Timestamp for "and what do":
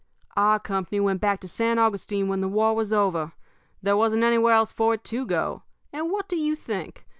5.93-6.37